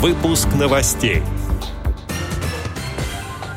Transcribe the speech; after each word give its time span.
Выпуск 0.00 0.48
новостей. 0.58 1.22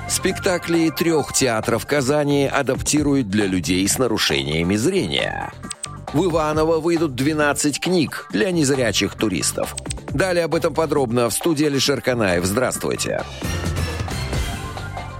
Спектакли 0.10 0.90
трех 0.90 1.32
театров 1.32 1.86
Казани 1.86 2.50
адаптируют 2.52 3.30
для 3.30 3.46
людей 3.46 3.88
с 3.88 3.98
нарушениями 3.98 4.76
зрения. 4.76 5.54
В 6.12 6.26
Иваново 6.26 6.82
выйдут 6.82 7.16
12 7.16 7.80
книг 7.80 8.28
для 8.34 8.52
незрячих 8.52 9.16
туристов. 9.16 9.74
Далее 10.10 10.44
об 10.44 10.54
этом 10.54 10.74
подробно 10.74 11.30
в 11.30 11.34
студии 11.34 11.66
Алишер 11.66 12.02
Канаев. 12.02 12.44
Здравствуйте. 12.44 13.24
Здравствуйте. 13.24 13.73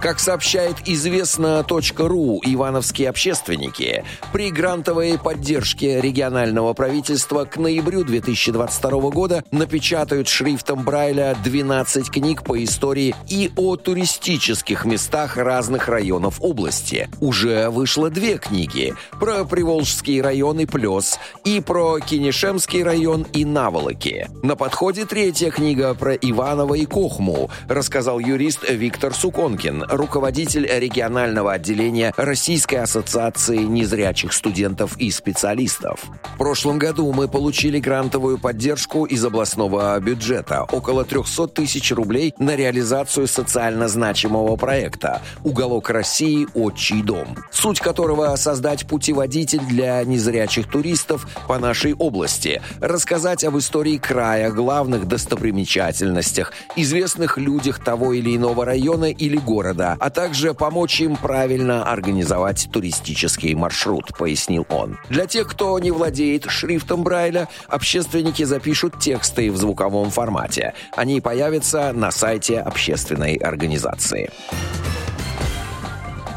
Как 0.04 0.20
сообщает 0.20 0.76
известно.ру, 0.84 2.42
ивановские 2.44 3.08
общественники 3.08 4.04
при 4.34 4.50
грантовой 4.50 5.18
поддержке 5.18 5.98
регионального 5.98 6.74
правительства 6.74 7.46
к 7.46 7.56
ноябрю 7.56 8.04
2022 8.04 8.90
года 9.08 9.42
напечатают 9.50 10.28
шрифтом 10.28 10.84
Брайля 10.84 11.34
12 11.42 12.10
книг 12.10 12.42
по 12.42 12.62
истории 12.62 13.16
и 13.30 13.50
о 13.56 13.76
туристических 13.76 14.84
местах 14.84 15.38
разных 15.38 15.88
районов 15.88 16.36
области. 16.42 17.08
Уже 17.22 17.70
вышло 17.70 18.10
две 18.10 18.36
книги 18.36 18.92
про 19.18 19.46
Приволжский 19.46 20.20
район 20.20 20.60
и 20.60 20.66
Плес 20.66 21.18
и 21.46 21.62
про 21.62 21.98
Кинешемский 21.98 22.82
район 22.82 23.26
и 23.32 23.46
Наволоки. 23.46 24.28
На 24.42 24.54
подходе 24.54 25.06
третья 25.06 25.50
книга 25.50 25.94
про 25.94 26.12
Иваново 26.12 26.74
и 26.74 26.84
Кохму, 26.84 27.48
рассказал 27.70 28.18
юрист 28.18 28.68
Виктор 28.68 29.14
Суконкин, 29.14 29.93
руководитель 29.96 30.66
регионального 30.66 31.52
отделения 31.52 32.12
Российской 32.16 32.76
ассоциации 32.76 33.58
незрячих 33.58 34.32
студентов 34.32 34.96
и 34.98 35.10
специалистов. 35.10 36.04
В 36.34 36.38
прошлом 36.38 36.78
году 36.78 37.12
мы 37.12 37.28
получили 37.28 37.78
грантовую 37.78 38.38
поддержку 38.38 39.04
из 39.04 39.24
областного 39.24 39.98
бюджета– 40.00 40.66
около 40.72 41.04
300 41.04 41.48
тысяч 41.48 41.92
рублей 41.92 42.34
на 42.38 42.56
реализацию 42.56 43.26
социально 43.26 43.88
значимого 43.88 44.56
проекта 44.56 45.22
«Уголок 45.44 45.90
России. 45.90 46.46
Отчий 46.54 47.02
дом», 47.02 47.36
суть 47.50 47.80
которого– 47.80 48.34
создать 48.36 48.86
путеводитель 48.86 49.60
для 49.60 50.02
незрячих 50.04 50.68
туристов 50.68 51.26
по 51.46 51.58
нашей 51.58 51.94
области, 51.94 52.60
рассказать 52.80 53.44
об 53.44 53.58
истории 53.58 53.98
края, 53.98 54.50
главных 54.50 55.06
достопримечательностях, 55.06 56.52
известных 56.76 57.38
людях 57.38 57.82
того 57.82 58.12
или 58.12 58.36
иного 58.36 58.64
района 58.64 59.10
или 59.10 59.36
города, 59.36 59.73
города, 59.74 59.96
а 60.00 60.10
также 60.10 60.54
помочь 60.54 61.00
им 61.00 61.16
правильно 61.16 61.84
организовать 61.84 62.68
туристический 62.72 63.54
маршрут, 63.54 64.16
пояснил 64.16 64.66
он. 64.70 64.98
Для 65.08 65.26
тех, 65.26 65.48
кто 65.48 65.78
не 65.78 65.90
владеет 65.90 66.46
шрифтом 66.48 67.02
Брайля, 67.02 67.48
общественники 67.68 68.44
запишут 68.44 68.98
тексты 68.98 69.50
в 69.50 69.56
звуковом 69.56 70.10
формате. 70.10 70.74
Они 70.96 71.20
появятся 71.20 71.92
на 71.92 72.10
сайте 72.10 72.60
общественной 72.60 73.34
организации. 73.34 74.30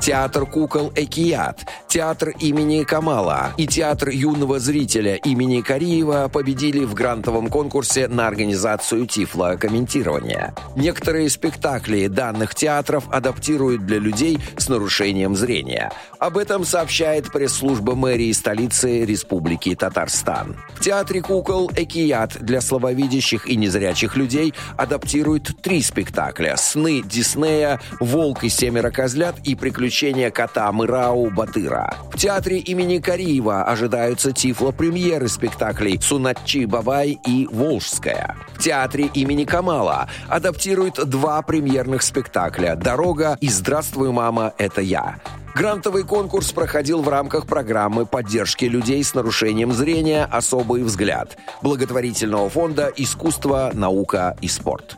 Театр 0.07 0.45
кукол 0.45 0.93
«Экият», 0.95 1.65
театр 1.89 2.29
имени 2.39 2.83
Камала 2.83 3.51
и 3.57 3.67
театр 3.67 4.07
юного 4.07 4.57
зрителя 4.57 5.15
имени 5.15 5.59
Кариева 5.59 6.29
победили 6.31 6.85
в 6.85 6.93
грантовом 6.93 7.49
конкурсе 7.49 8.07
на 8.07 8.25
организацию 8.25 9.05
тифлокомментирования. 9.05 10.55
Некоторые 10.77 11.29
спектакли 11.29 12.07
данных 12.07 12.55
театров 12.55 13.03
адаптируют 13.11 13.85
для 13.85 13.99
людей 13.99 14.39
с 14.55 14.69
нарушением 14.69 15.35
зрения. 15.35 15.91
Об 16.19 16.37
этом 16.37 16.63
сообщает 16.63 17.29
пресс-служба 17.29 17.93
мэрии 17.93 18.31
столицы 18.31 19.03
Республики 19.03 19.75
Татарстан. 19.75 20.55
В 20.75 20.79
театре 20.79 21.21
кукол 21.21 21.69
«Экият» 21.75 22.37
для 22.39 22.61
слабовидящих 22.61 23.45
и 23.45 23.57
незрячих 23.57 24.15
людей 24.15 24.53
адаптируют 24.77 25.61
три 25.61 25.81
спектакля 25.81 26.55
«Сны 26.55 27.01
Диснея», 27.03 27.81
«Волк 27.99 28.45
и 28.45 28.49
семеро 28.49 28.89
козлят» 28.89 29.35
и 29.43 29.53
«Приключения 29.53 29.96
приключения 29.97 30.29
кота 30.29 30.71
Мырау 30.71 31.31
Батыра. 31.31 31.95
В 32.13 32.17
театре 32.17 32.59
имени 32.59 32.99
Кариева 32.99 33.63
ожидаются 33.63 34.31
тифло-премьеры 34.31 35.27
спектаклей 35.27 35.99
«Сунатчи 35.99 36.65
Бабай» 36.65 37.17
и 37.25 37.47
«Волжская». 37.51 38.35
В 38.53 38.59
театре 38.59 39.09
имени 39.15 39.43
Камала 39.43 40.07
адаптируют 40.29 41.03
два 41.09 41.41
премьерных 41.41 42.03
спектакля 42.03 42.75
«Дорога» 42.75 43.39
и 43.41 43.49
«Здравствуй, 43.49 44.11
мама, 44.11 44.53
это 44.59 44.81
я». 44.81 45.17
Грантовый 45.55 46.03
конкурс 46.03 46.51
проходил 46.51 47.01
в 47.01 47.09
рамках 47.09 47.47
программы 47.47 48.05
поддержки 48.05 48.65
людей 48.65 49.03
с 49.03 49.15
нарушением 49.15 49.73
зрения 49.73 50.25
«Особый 50.25 50.83
взгляд» 50.83 51.37
благотворительного 51.63 52.47
фонда 52.49 52.93
«Искусство, 52.95 53.71
наука 53.73 54.37
и 54.41 54.47
спорт». 54.47 54.97